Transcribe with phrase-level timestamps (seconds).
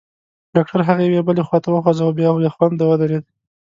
[0.55, 3.23] ډاکټر هغه یوې او بلې خواته وخوځاوه، بیا بېخونده ودرېد.